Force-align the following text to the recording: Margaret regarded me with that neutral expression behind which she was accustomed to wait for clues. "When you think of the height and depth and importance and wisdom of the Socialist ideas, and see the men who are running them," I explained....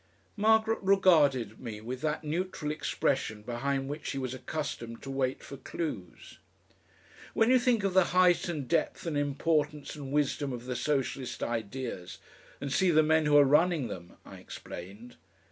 Margaret 0.35 0.79
regarded 0.81 1.59
me 1.59 1.79
with 1.79 2.01
that 2.01 2.23
neutral 2.23 2.71
expression 2.71 3.43
behind 3.43 3.87
which 3.87 4.07
she 4.07 4.17
was 4.17 4.33
accustomed 4.33 5.03
to 5.03 5.11
wait 5.11 5.43
for 5.43 5.57
clues. 5.57 6.39
"When 7.35 7.51
you 7.51 7.59
think 7.59 7.83
of 7.83 7.93
the 7.93 8.05
height 8.05 8.49
and 8.49 8.67
depth 8.67 9.05
and 9.05 9.15
importance 9.15 9.95
and 9.95 10.11
wisdom 10.11 10.53
of 10.53 10.65
the 10.65 10.75
Socialist 10.75 11.43
ideas, 11.43 12.17
and 12.59 12.73
see 12.73 12.89
the 12.89 13.03
men 13.03 13.27
who 13.27 13.37
are 13.37 13.43
running 13.43 13.89
them," 13.89 14.13
I 14.25 14.37
explained.... 14.37 15.17